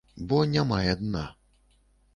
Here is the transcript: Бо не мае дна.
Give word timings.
Бо 0.31 0.39
не 0.53 0.63
мае 0.71 0.97
дна. 1.03 1.25